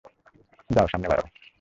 যাও, 0.69 0.87
সামনে 0.87 1.07
বাড়াও! 1.07 1.27